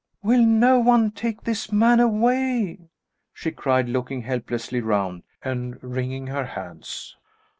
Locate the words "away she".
1.99-3.51